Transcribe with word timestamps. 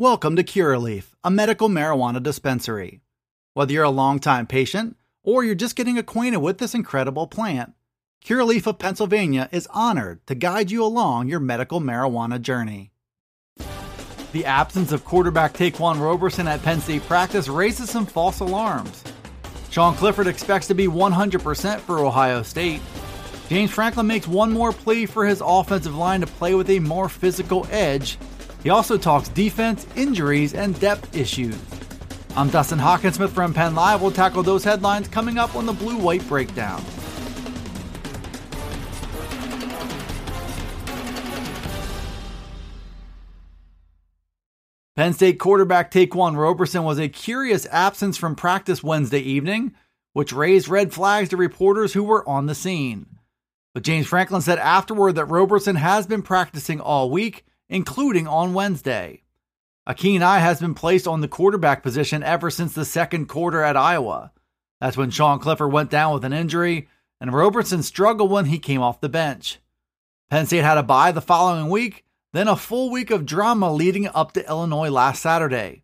Welcome 0.00 0.36
to 0.36 0.44
Curaleaf, 0.44 1.06
a 1.24 1.30
medical 1.32 1.68
marijuana 1.68 2.22
dispensary. 2.22 3.00
Whether 3.54 3.72
you're 3.72 3.82
a 3.82 3.90
longtime 3.90 4.46
patient 4.46 4.96
or 5.24 5.42
you're 5.42 5.56
just 5.56 5.74
getting 5.74 5.98
acquainted 5.98 6.38
with 6.38 6.58
this 6.58 6.72
incredible 6.72 7.26
plant, 7.26 7.72
Curaleaf 8.24 8.68
of 8.68 8.78
Pennsylvania 8.78 9.48
is 9.50 9.66
honored 9.72 10.24
to 10.28 10.36
guide 10.36 10.70
you 10.70 10.84
along 10.84 11.26
your 11.26 11.40
medical 11.40 11.80
marijuana 11.80 12.40
journey. 12.40 12.92
The 14.30 14.44
absence 14.44 14.92
of 14.92 15.04
quarterback 15.04 15.54
Ta'Quan 15.54 15.98
Roberson 15.98 16.46
at 16.46 16.62
Penn 16.62 16.80
State 16.80 17.02
practice 17.08 17.48
raises 17.48 17.90
some 17.90 18.06
false 18.06 18.38
alarms. 18.38 19.02
Sean 19.72 19.96
Clifford 19.96 20.28
expects 20.28 20.68
to 20.68 20.74
be 20.74 20.86
100% 20.86 21.80
for 21.80 21.98
Ohio 21.98 22.44
State. 22.44 22.82
James 23.48 23.72
Franklin 23.72 24.06
makes 24.06 24.28
one 24.28 24.52
more 24.52 24.70
plea 24.70 25.06
for 25.06 25.26
his 25.26 25.42
offensive 25.44 25.96
line 25.96 26.20
to 26.20 26.28
play 26.28 26.54
with 26.54 26.70
a 26.70 26.78
more 26.78 27.08
physical 27.08 27.66
edge 27.72 28.16
he 28.62 28.70
also 28.70 28.98
talks 28.98 29.28
defense, 29.28 29.86
injuries, 29.96 30.54
and 30.54 30.78
depth 30.80 31.16
issues. 31.16 31.58
I'm 32.36 32.50
Dustin 32.50 32.78
Hockensmith 32.78 33.30
from 33.30 33.54
Penn 33.54 33.74
Live. 33.74 34.02
We'll 34.02 34.10
tackle 34.10 34.42
those 34.42 34.64
headlines 34.64 35.08
coming 35.08 35.38
up 35.38 35.56
on 35.56 35.66
the 35.66 35.72
Blue 35.72 35.96
White 35.98 36.26
Breakdown. 36.28 36.84
Penn 44.94 45.12
State 45.12 45.38
quarterback 45.38 45.92
Ta'Quan 45.92 46.36
Roberson 46.36 46.82
was 46.82 46.98
a 46.98 47.08
curious 47.08 47.66
absence 47.70 48.16
from 48.16 48.34
practice 48.34 48.82
Wednesday 48.82 49.20
evening, 49.20 49.72
which 50.12 50.32
raised 50.32 50.66
red 50.66 50.92
flags 50.92 51.28
to 51.28 51.36
reporters 51.36 51.92
who 51.92 52.02
were 52.02 52.28
on 52.28 52.46
the 52.46 52.54
scene. 52.56 53.06
But 53.74 53.84
James 53.84 54.08
Franklin 54.08 54.42
said 54.42 54.58
afterward 54.58 55.12
that 55.14 55.26
Roberson 55.26 55.76
has 55.76 56.08
been 56.08 56.22
practicing 56.22 56.80
all 56.80 57.10
week 57.10 57.44
including 57.68 58.26
on 58.26 58.54
Wednesday. 58.54 59.22
A 59.86 59.94
keen 59.94 60.22
eye 60.22 60.40
has 60.40 60.60
been 60.60 60.74
placed 60.74 61.06
on 61.06 61.20
the 61.20 61.28
quarterback 61.28 61.82
position 61.82 62.22
ever 62.22 62.50
since 62.50 62.74
the 62.74 62.84
second 62.84 63.26
quarter 63.26 63.62
at 63.62 63.76
Iowa. 63.76 64.32
That's 64.80 64.96
when 64.96 65.10
Sean 65.10 65.38
Clifford 65.38 65.72
went 65.72 65.90
down 65.90 66.14
with 66.14 66.24
an 66.24 66.32
injury, 66.32 66.88
and 67.20 67.32
Roberson 67.32 67.82
struggled 67.82 68.30
when 68.30 68.46
he 68.46 68.58
came 68.58 68.82
off 68.82 69.00
the 69.00 69.08
bench. 69.08 69.58
Penn 70.30 70.46
State 70.46 70.64
had 70.64 70.78
a 70.78 70.82
bye 70.82 71.10
the 71.10 71.20
following 71.20 71.70
week, 71.70 72.04
then 72.32 72.48
a 72.48 72.56
full 72.56 72.90
week 72.90 73.10
of 73.10 73.24
drama 73.24 73.72
leading 73.72 74.06
up 74.08 74.32
to 74.32 74.46
Illinois 74.46 74.90
last 74.90 75.22
Saturday. 75.22 75.82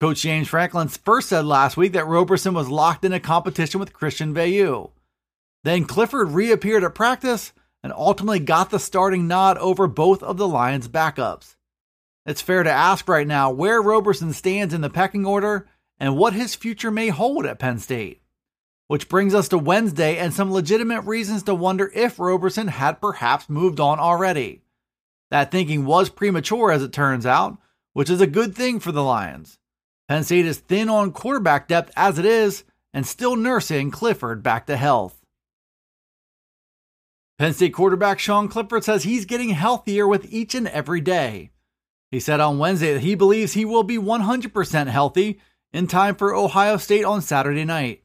Coach 0.00 0.22
James 0.22 0.48
Franklin 0.48 0.88
first 0.88 1.28
said 1.28 1.44
last 1.44 1.76
week 1.76 1.92
that 1.92 2.06
Roberson 2.06 2.54
was 2.54 2.68
locked 2.68 3.04
in 3.04 3.12
a 3.12 3.20
competition 3.20 3.80
with 3.80 3.92
Christian 3.92 4.34
Veilleux. 4.34 4.90
Then 5.64 5.84
Clifford 5.84 6.30
reappeared 6.30 6.84
at 6.84 6.94
practice 6.94 7.52
and 7.82 7.92
ultimately 7.92 8.40
got 8.40 8.70
the 8.70 8.78
starting 8.78 9.26
nod 9.26 9.56
over 9.58 9.86
both 9.86 10.22
of 10.22 10.36
the 10.36 10.48
Lions' 10.48 10.88
backups. 10.88 11.56
It's 12.26 12.42
fair 12.42 12.62
to 12.62 12.70
ask 12.70 13.08
right 13.08 13.26
now 13.26 13.50
where 13.50 13.80
Roberson 13.80 14.32
stands 14.32 14.74
in 14.74 14.82
the 14.82 14.90
pecking 14.90 15.24
order 15.24 15.66
and 15.98 16.16
what 16.16 16.32
his 16.32 16.54
future 16.54 16.90
may 16.90 17.08
hold 17.08 17.46
at 17.46 17.58
Penn 17.58 17.78
State. 17.78 18.22
Which 18.88 19.08
brings 19.08 19.34
us 19.34 19.48
to 19.48 19.58
Wednesday 19.58 20.18
and 20.18 20.34
some 20.34 20.52
legitimate 20.52 21.02
reasons 21.02 21.44
to 21.44 21.54
wonder 21.54 21.90
if 21.94 22.18
Roberson 22.18 22.68
had 22.68 23.00
perhaps 23.00 23.48
moved 23.48 23.78
on 23.78 24.00
already. 24.00 24.62
That 25.30 25.52
thinking 25.52 25.84
was 25.84 26.10
premature, 26.10 26.72
as 26.72 26.82
it 26.82 26.92
turns 26.92 27.24
out, 27.24 27.58
which 27.92 28.10
is 28.10 28.20
a 28.20 28.26
good 28.26 28.54
thing 28.54 28.80
for 28.80 28.90
the 28.90 29.02
Lions. 29.02 29.58
Penn 30.08 30.24
State 30.24 30.46
is 30.46 30.58
thin 30.58 30.88
on 30.88 31.12
quarterback 31.12 31.68
depth 31.68 31.92
as 31.96 32.18
it 32.18 32.24
is, 32.24 32.64
and 32.92 33.06
still 33.06 33.36
nursing 33.36 33.92
Clifford 33.92 34.42
back 34.42 34.66
to 34.66 34.76
health. 34.76 35.19
Penn 37.40 37.54
State 37.54 37.72
quarterback 37.72 38.18
Sean 38.18 38.48
Clifford 38.48 38.84
says 38.84 39.02
he's 39.02 39.24
getting 39.24 39.48
healthier 39.48 40.06
with 40.06 40.30
each 40.30 40.54
and 40.54 40.68
every 40.68 41.00
day. 41.00 41.52
He 42.10 42.20
said 42.20 42.38
on 42.38 42.58
Wednesday 42.58 42.92
that 42.92 43.00
he 43.00 43.14
believes 43.14 43.54
he 43.54 43.64
will 43.64 43.82
be 43.82 43.96
100% 43.96 44.88
healthy 44.88 45.40
in 45.72 45.86
time 45.86 46.16
for 46.16 46.34
Ohio 46.34 46.76
State 46.76 47.06
on 47.06 47.22
Saturday 47.22 47.64
night. 47.64 48.02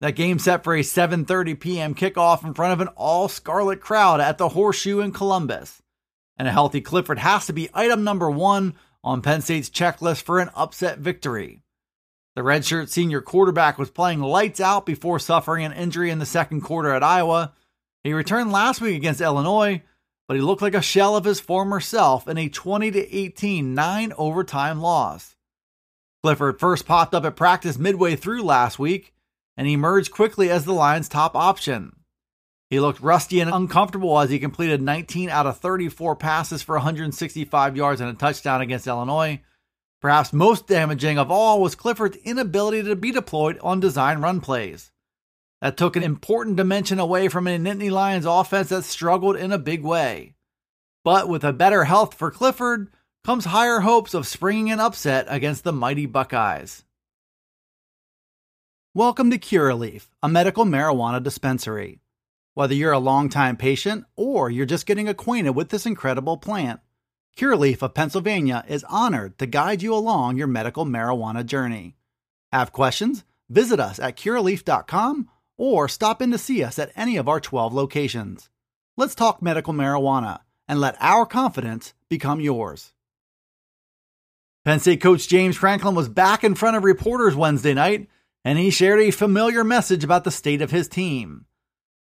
That 0.00 0.16
game 0.16 0.40
set 0.40 0.64
for 0.64 0.74
a 0.74 0.80
7:30 0.80 1.60
p.m. 1.60 1.94
kickoff 1.94 2.44
in 2.44 2.52
front 2.52 2.72
of 2.72 2.80
an 2.80 2.92
all-scarlet 2.96 3.80
crowd 3.80 4.20
at 4.20 4.38
the 4.38 4.48
Horseshoe 4.48 4.98
in 4.98 5.12
Columbus. 5.12 5.80
And 6.36 6.48
a 6.48 6.52
healthy 6.52 6.80
Clifford 6.80 7.20
has 7.20 7.46
to 7.46 7.52
be 7.52 7.70
item 7.72 8.02
number 8.02 8.28
1 8.28 8.74
on 9.04 9.22
Penn 9.22 9.40
State's 9.40 9.70
checklist 9.70 10.22
for 10.22 10.40
an 10.40 10.50
upset 10.56 10.98
victory. 10.98 11.62
The 12.34 12.42
redshirt 12.42 12.88
senior 12.88 13.20
quarterback 13.20 13.78
was 13.78 13.92
playing 13.92 14.18
lights 14.18 14.58
out 14.58 14.84
before 14.84 15.20
suffering 15.20 15.64
an 15.64 15.72
injury 15.72 16.10
in 16.10 16.18
the 16.18 16.26
second 16.26 16.62
quarter 16.62 16.92
at 16.92 17.04
Iowa 17.04 17.52
he 18.04 18.12
returned 18.12 18.52
last 18.52 18.80
week 18.80 18.96
against 18.96 19.20
Illinois, 19.20 19.82
but 20.26 20.36
he 20.36 20.42
looked 20.42 20.62
like 20.62 20.74
a 20.74 20.82
shell 20.82 21.16
of 21.16 21.24
his 21.24 21.40
former 21.40 21.80
self 21.80 22.28
in 22.28 22.38
a 22.38 22.48
20 22.48 22.90
to 22.92 23.16
18 23.16 23.74
nine 23.74 24.12
overtime 24.16 24.80
loss. 24.80 25.36
Clifford 26.22 26.60
first 26.60 26.86
popped 26.86 27.14
up 27.14 27.24
at 27.24 27.36
practice 27.36 27.78
midway 27.78 28.14
through 28.14 28.42
last 28.42 28.78
week 28.78 29.14
and 29.56 29.66
emerged 29.66 30.10
quickly 30.12 30.50
as 30.50 30.64
the 30.64 30.72
Lions' 30.72 31.08
top 31.08 31.34
option. 31.34 31.96
He 32.68 32.78
looked 32.78 33.00
rusty 33.00 33.40
and 33.40 33.50
uncomfortable 33.50 34.18
as 34.20 34.30
he 34.30 34.38
completed 34.38 34.80
19 34.80 35.28
out 35.28 35.46
of 35.46 35.58
34 35.58 36.14
passes 36.16 36.62
for 36.62 36.76
165 36.76 37.76
yards 37.76 38.00
and 38.00 38.08
a 38.08 38.14
touchdown 38.14 38.60
against 38.60 38.86
Illinois. 38.86 39.40
Perhaps 40.00 40.32
most 40.32 40.66
damaging 40.66 41.18
of 41.18 41.30
all 41.30 41.60
was 41.60 41.74
Clifford's 41.74 42.16
inability 42.18 42.84
to 42.84 42.94
be 42.94 43.10
deployed 43.10 43.58
on 43.60 43.80
design 43.80 44.20
run 44.20 44.40
plays. 44.40 44.92
That 45.60 45.76
took 45.76 45.94
an 45.94 46.02
important 46.02 46.56
dimension 46.56 46.98
away 46.98 47.28
from 47.28 47.46
a 47.46 47.58
Nittany 47.58 47.90
Lions 47.90 48.24
offense 48.24 48.70
that 48.70 48.84
struggled 48.84 49.36
in 49.36 49.52
a 49.52 49.58
big 49.58 49.82
way. 49.82 50.34
But 51.04 51.28
with 51.28 51.44
a 51.44 51.52
better 51.52 51.84
health 51.84 52.14
for 52.14 52.30
Clifford 52.30 52.90
comes 53.24 53.44
higher 53.44 53.80
hopes 53.80 54.14
of 54.14 54.26
springing 54.26 54.70
an 54.70 54.80
upset 54.80 55.26
against 55.28 55.64
the 55.64 55.72
mighty 55.72 56.06
Buckeyes. 56.06 56.84
Welcome 58.94 59.30
to 59.30 59.38
Curaleaf, 59.38 60.06
a 60.22 60.28
medical 60.28 60.64
marijuana 60.64 61.22
dispensary. 61.22 62.00
Whether 62.54 62.74
you're 62.74 62.92
a 62.92 62.98
longtime 62.98 63.58
patient 63.58 64.04
or 64.16 64.50
you're 64.50 64.66
just 64.66 64.86
getting 64.86 65.08
acquainted 65.08 65.50
with 65.50 65.68
this 65.68 65.84
incredible 65.84 66.38
plant, 66.38 66.80
Curaleaf 67.36 67.82
of 67.82 67.94
Pennsylvania 67.94 68.64
is 68.66 68.84
honored 68.88 69.38
to 69.38 69.46
guide 69.46 69.82
you 69.82 69.94
along 69.94 70.38
your 70.38 70.46
medical 70.46 70.86
marijuana 70.86 71.44
journey. 71.44 71.96
Have 72.50 72.72
questions? 72.72 73.24
Visit 73.50 73.78
us 73.78 74.00
at 74.00 74.16
curaleaf.com 74.16 75.28
or 75.60 75.88
stop 75.88 76.22
in 76.22 76.30
to 76.30 76.38
see 76.38 76.64
us 76.64 76.78
at 76.78 76.90
any 76.96 77.18
of 77.18 77.28
our 77.28 77.38
12 77.38 77.74
locations. 77.74 78.48
Let's 78.96 79.14
talk 79.14 79.42
medical 79.42 79.74
marijuana 79.74 80.40
and 80.66 80.80
let 80.80 80.96
our 81.00 81.26
confidence 81.26 81.92
become 82.08 82.40
yours. 82.40 82.94
Penn 84.64 84.80
State 84.80 85.02
coach 85.02 85.28
James 85.28 85.58
Franklin 85.58 85.94
was 85.94 86.08
back 86.08 86.44
in 86.44 86.54
front 86.54 86.78
of 86.78 86.84
reporters 86.84 87.36
Wednesday 87.36 87.74
night, 87.74 88.08
and 88.42 88.58
he 88.58 88.70
shared 88.70 89.00
a 89.00 89.10
familiar 89.10 89.62
message 89.62 90.02
about 90.02 90.24
the 90.24 90.30
state 90.30 90.62
of 90.62 90.70
his 90.70 90.88
team. 90.88 91.44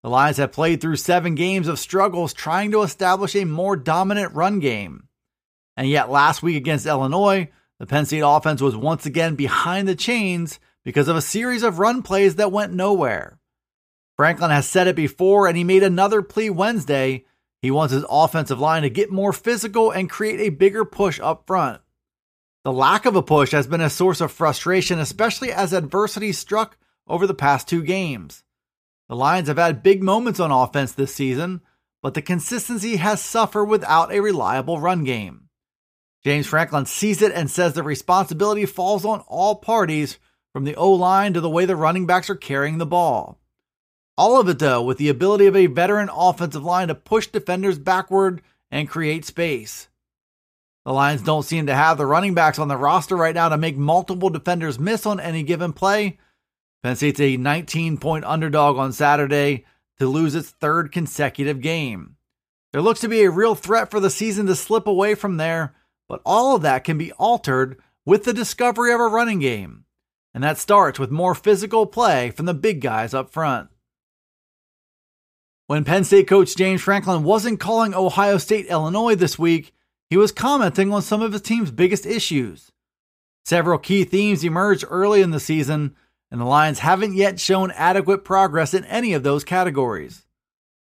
The 0.04 0.10
Lions 0.10 0.38
have 0.38 0.54
played 0.54 0.80
through 0.80 0.96
seven 0.96 1.36
games 1.36 1.68
of 1.68 1.80
struggles 1.80 2.34
trying 2.34 2.72
to 2.72 2.84
establish 2.84 3.36
a 3.36 3.44
more 3.44 3.76
dominant 3.76 4.34
run 4.36 4.60
game. 4.60 5.10
And 5.76 5.90
yet, 5.90 6.10
last 6.10 6.42
week 6.42 6.56
against 6.56 6.86
Illinois, 6.86 7.50
the 7.78 7.86
Penn 7.86 8.06
State 8.06 8.24
offense 8.26 8.62
was 8.62 8.78
once 8.78 9.06
again 9.06 9.36
behind 9.36 9.86
the 9.86 9.96
chains 9.96 10.62
because 10.86 11.10
of 11.10 11.18
a 11.18 11.22
series 11.22 11.64
of 11.64 11.80
run 11.80 12.04
plays 12.04 12.36
that 12.36 12.54
went 12.54 12.74
nowhere. 12.74 13.39
Franklin 14.20 14.52
has 14.52 14.68
said 14.68 14.88
it 14.88 14.98
before, 14.98 15.48
and 15.48 15.56
he 15.56 15.64
made 15.64 15.82
another 15.82 16.22
plea 16.22 16.50
Wednesday. 16.50 17.24
He 17.62 17.72
wants 17.72 17.94
his 17.94 18.04
offensive 18.10 18.60
line 18.60 18.82
to 18.82 18.90
get 18.90 19.14
more 19.14 19.32
physical 19.32 19.92
and 19.92 20.10
create 20.10 20.42
a 20.42 20.50
bigger 20.50 20.84
push 20.84 21.22
up 21.22 21.48
front. 21.48 21.80
The 22.66 22.74
lack 22.74 23.06
of 23.06 23.16
a 23.16 23.24
push 23.24 23.52
has 23.52 23.66
been 23.66 23.80
a 23.80 23.90
source 23.90 24.20
of 24.20 24.34
frustration, 24.34 25.00
especially 25.00 25.54
as 25.54 25.72
adversity 25.72 26.34
struck 26.34 26.76
over 27.08 27.26
the 27.26 27.34
past 27.34 27.70
two 27.70 27.82
games. 27.82 28.44
The 29.08 29.16
Lions 29.16 29.48
have 29.48 29.58
had 29.58 29.84
big 29.84 30.04
moments 30.04 30.42
on 30.42 30.52
offense 30.52 30.92
this 30.92 31.16
season, 31.16 31.62
but 32.02 32.14
the 32.14 32.22
consistency 32.22 32.98
has 32.98 33.22
suffered 33.22 33.68
without 33.68 34.12
a 34.12 34.20
reliable 34.20 34.82
run 34.82 35.06
game. 35.06 35.48
James 36.26 36.46
Franklin 36.46 36.88
sees 36.88 37.22
it 37.22 37.32
and 37.32 37.50
says 37.50 37.72
the 37.72 37.84
responsibility 37.84 38.66
falls 38.66 39.06
on 39.06 39.24
all 39.30 39.56
parties, 39.56 40.20
from 40.52 40.66
the 40.66 40.76
O 40.76 40.92
line 40.92 41.32
to 41.36 41.40
the 41.40 41.50
way 41.50 41.64
the 41.64 41.78
running 41.78 42.06
backs 42.06 42.30
are 42.30 42.36
carrying 42.36 42.80
the 42.80 42.86
ball. 42.86 43.39
All 44.20 44.38
of 44.38 44.50
it, 44.50 44.60
though, 44.60 44.82
with 44.82 44.98
the 44.98 45.08
ability 45.08 45.46
of 45.46 45.56
a 45.56 45.68
veteran 45.68 46.10
offensive 46.14 46.62
line 46.62 46.90
to 46.90 46.96
push 46.96 47.28
defenders 47.28 47.80
backward 47.80 48.42
and 48.70 48.90
create 48.90 49.24
space. 49.24 49.88
The 50.84 50.92
Lions 50.92 51.22
don't 51.22 51.44
seem 51.44 51.68
to 51.68 51.74
have 51.74 51.98
the 51.98 52.06
running 52.06 52.34
backs 52.34 52.60
on 52.60 52.68
the 52.68 52.76
roster 52.76 53.16
right 53.16 53.34
now 53.34 53.48
to 53.48 53.58
make 53.58 53.78
multiple 53.78 54.30
defenders 54.30 54.78
miss 54.78 55.06
on 55.06 55.22
any 55.22 55.42
given 55.44 55.72
play. 55.72 56.20
Penn 56.84 56.98
State's 56.98 57.22
a 57.22 57.38
19 57.38 57.98
point 57.98 58.26
underdog 58.26 58.76
on 58.76 58.92
Saturday 58.92 59.64
to 60.00 60.06
lose 60.06 60.36
its 60.36 60.50
third 60.50 60.92
consecutive 60.92 61.62
game. 61.62 62.18
There 62.74 62.82
looks 62.82 63.00
to 63.00 63.08
be 63.08 63.22
a 63.22 63.32
real 63.32 63.56
threat 63.56 63.90
for 63.90 64.02
the 64.02 64.10
season 64.10 64.48
to 64.48 64.56
slip 64.58 64.86
away 64.86 65.16
from 65.16 65.38
there, 65.38 65.76
but 66.10 66.22
all 66.26 66.58
of 66.58 66.62
that 66.64 66.84
can 66.84 66.98
be 66.98 67.14
altered 67.14 67.82
with 68.06 68.26
the 68.26 68.34
discovery 68.34 68.92
of 68.92 69.00
a 69.00 69.08
running 69.08 69.40
game. 69.40 69.86
And 70.34 70.44
that 70.44 70.58
starts 70.58 71.00
with 71.00 71.10
more 71.10 71.36
physical 71.36 71.86
play 71.86 72.32
from 72.32 72.48
the 72.48 72.54
big 72.54 72.82
guys 72.82 73.14
up 73.14 73.32
front. 73.32 73.69
When 75.70 75.84
Penn 75.84 76.04
State 76.04 76.28
coach 76.28 76.56
James 76.56 76.82
Franklin 76.82 77.22
wasn't 77.24 77.60
calling 77.60 77.94
Ohio 77.94 78.40
State 78.40 78.66
Illinois 78.66 79.14
this 79.14 79.38
week, 79.38 79.72
he 80.10 80.18
was 80.18 80.32
commenting 80.32 80.92
on 80.92 81.04
some 81.04 81.22
of 81.22 81.32
his 81.32 81.44
team's 81.44 81.70
biggest 81.70 82.08
issues. 82.08 82.72
Several 83.46 83.78
key 83.78 84.04
themes 84.04 84.44
emerged 84.44 84.84
early 84.90 85.22
in 85.22 85.30
the 85.30 85.40
season, 85.40 85.96
and 86.32 86.42
the 86.42 86.46
Lions 86.46 86.80
haven't 86.80 87.14
yet 87.14 87.40
shown 87.40 87.70
adequate 87.70 88.24
progress 88.24 88.74
in 88.74 88.84
any 88.86 89.14
of 89.14 89.22
those 89.22 89.44
categories. 89.44 90.26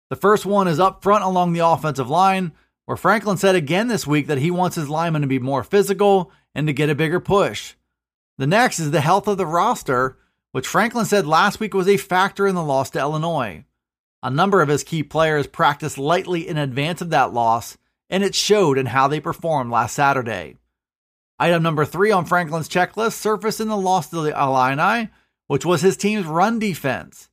The 0.08 0.16
first 0.16 0.46
one 0.46 0.66
is 0.66 0.80
up 0.80 1.02
front 1.02 1.22
along 1.22 1.52
the 1.52 1.66
offensive 1.66 2.08
line, 2.08 2.52
where 2.86 2.96
Franklin 2.96 3.36
said 3.36 3.56
again 3.56 3.88
this 3.88 4.06
week 4.06 4.26
that 4.28 4.38
he 4.38 4.50
wants 4.50 4.76
his 4.76 4.88
linemen 4.88 5.20
to 5.20 5.28
be 5.28 5.38
more 5.38 5.62
physical 5.62 6.32
and 6.54 6.66
to 6.66 6.72
get 6.72 6.88
a 6.88 6.94
bigger 6.94 7.20
push. 7.20 7.74
The 8.38 8.46
next 8.46 8.78
is 8.78 8.90
the 8.90 9.02
health 9.02 9.28
of 9.28 9.36
the 9.36 9.44
roster, 9.44 10.16
which 10.52 10.66
Franklin 10.66 11.04
said 11.04 11.26
last 11.26 11.60
week 11.60 11.74
was 11.74 11.88
a 11.88 11.98
factor 11.98 12.46
in 12.46 12.54
the 12.54 12.62
loss 12.62 12.88
to 12.92 12.98
Illinois. 12.98 13.66
A 14.22 14.30
number 14.30 14.60
of 14.62 14.68
his 14.68 14.82
key 14.82 15.02
players 15.02 15.46
practiced 15.46 15.96
lightly 15.96 16.48
in 16.48 16.56
advance 16.56 17.00
of 17.00 17.10
that 17.10 17.32
loss, 17.32 17.78
and 18.10 18.24
it 18.24 18.34
showed 18.34 18.76
in 18.76 18.86
how 18.86 19.06
they 19.06 19.20
performed 19.20 19.70
last 19.70 19.94
Saturday. 19.94 20.56
Item 21.38 21.62
number 21.62 21.84
three 21.84 22.10
on 22.10 22.24
Franklin's 22.24 22.68
checklist 22.68 23.12
surfaced 23.12 23.60
in 23.60 23.68
the 23.68 23.76
loss 23.76 24.10
to 24.10 24.20
the 24.20 24.36
Illini, 24.36 25.10
which 25.46 25.64
was 25.64 25.82
his 25.82 25.96
team's 25.96 26.26
run 26.26 26.58
defense. 26.58 27.28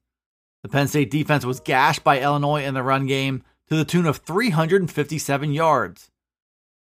The 0.61 0.69
Penn 0.69 0.87
State 0.87 1.09
defense 1.09 1.43
was 1.43 1.59
gashed 1.59 2.03
by 2.03 2.21
Illinois 2.21 2.63
in 2.63 2.75
the 2.75 2.83
run 2.83 3.07
game 3.07 3.43
to 3.67 3.75
the 3.75 3.85
tune 3.85 4.05
of 4.05 4.17
357 4.17 5.53
yards. 5.53 6.11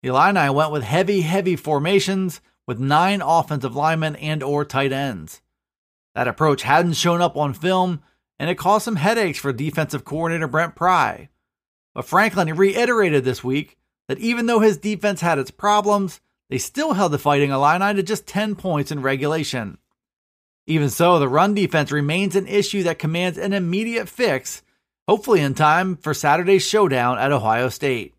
The 0.01 0.09
Illini 0.09 0.49
went 0.49 0.71
with 0.71 0.83
heavy, 0.83 1.21
heavy 1.21 1.55
formations 1.55 2.41
with 2.67 2.79
nine 2.79 3.21
offensive 3.21 3.75
linemen 3.75 4.17
and 4.17 4.43
or 4.43 4.65
tight 4.65 4.91
ends. 4.91 5.41
That 6.15 6.27
approach 6.27 6.63
hadn't 6.63 6.93
shown 6.93 7.21
up 7.21 7.37
on 7.37 7.53
film, 7.53 8.01
and 8.39 8.49
it 8.49 8.55
caused 8.55 8.85
some 8.85 8.95
headaches 8.95 9.39
for 9.39 9.53
defensive 9.53 10.05
coordinator 10.05 10.47
Brent 10.47 10.75
Pry. 10.75 11.29
But 11.93 12.05
Franklin 12.05 12.55
reiterated 12.55 13.23
this 13.23 13.43
week 13.43 13.77
that 14.07 14.19
even 14.19 14.45
though 14.45 14.59
his 14.59 14.77
defense 14.77 15.21
had 15.21 15.39
its 15.39 15.51
problems, 15.51 16.19
they 16.49 16.57
still 16.57 16.93
held 16.93 17.11
the 17.11 17.17
Fighting 17.17 17.51
Illini 17.51 17.93
to 17.95 18.03
just 18.03 18.27
10 18.27 18.55
points 18.55 18.91
in 18.91 19.01
regulation. 19.01 19.77
Even 20.65 20.89
so, 20.89 21.19
the 21.19 21.27
run 21.27 21.53
defense 21.53 21.91
remains 21.91 22.35
an 22.35 22.47
issue 22.47 22.83
that 22.83 22.99
commands 22.99 23.37
an 23.37 23.53
immediate 23.53 24.07
fix, 24.07 24.61
hopefully 25.07 25.41
in 25.41 25.53
time 25.53 25.97
for 25.97 26.13
Saturday's 26.13 26.65
showdown 26.65 27.19
at 27.19 27.31
Ohio 27.31 27.69
State. 27.69 28.13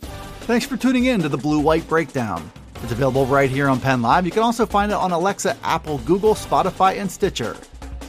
Thanks 0.00 0.66
for 0.66 0.76
tuning 0.76 1.04
in 1.04 1.22
to 1.22 1.28
the 1.28 1.38
Blue 1.38 1.60
White 1.60 1.88
Breakdown. 1.88 2.50
It's 2.82 2.92
available 2.92 3.26
right 3.26 3.48
here 3.48 3.68
on 3.68 3.80
Penn 3.80 4.02
Live. 4.02 4.26
You 4.26 4.32
can 4.32 4.42
also 4.42 4.66
find 4.66 4.92
it 4.92 4.96
on 4.96 5.12
Alexa, 5.12 5.56
Apple, 5.62 5.98
Google, 5.98 6.34
Spotify, 6.34 6.98
and 7.00 7.10
Stitcher. 7.10 7.56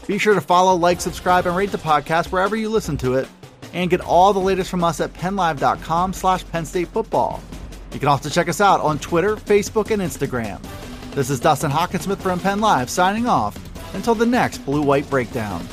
Be 0.08 0.18
sure 0.18 0.36
to 0.36 0.42
follow, 0.42 0.76
like, 0.76 1.02
subscribe, 1.02 1.46
and 1.48 1.56
rate 1.56 1.72
the 1.72 1.78
podcast 1.78 2.32
wherever 2.32 2.56
you 2.56 2.70
listen 2.70 2.98
to 2.98 3.16
it 3.16 3.28
and 3.74 3.90
get 3.90 4.02
all 4.02 4.34
the 4.34 4.40
latest 4.40 4.70
from 4.70 4.84
us 4.84 5.00
at 5.02 5.14
pennlive.com 5.14 6.14
slash 6.14 6.48
Penn 6.50 6.66
State 6.66 6.88
Football. 6.90 7.42
You 7.92 8.00
can 8.00 8.10
also 8.10 8.30
check 8.30 8.48
us 8.50 8.62
out 8.62 8.82
on 8.82 9.00
Twitter, 9.00 9.36
Facebook, 9.36 9.92
and 9.92 10.02
Instagram. 10.02 10.62
This 11.14 11.30
is 11.30 11.40
Dustin 11.40 11.72
Hockensmith 11.72 12.18
from 12.20 12.40
Penn 12.40 12.60
Live 12.60 12.90
signing 12.90 13.26
off 13.26 13.58
until 13.96 14.16
the 14.16 14.26
next 14.26 14.60
Blue 14.60 14.82
White 14.82 15.10
Breakdown. 15.10 15.66